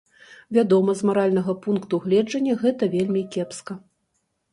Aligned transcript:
Вядома, 0.55 0.95
з 1.01 1.09
маральнага 1.09 1.53
пункту 1.65 1.99
гледжання 2.05 2.55
гэта 2.65 2.89
вельмі 2.95 3.23
кепска. 3.37 3.73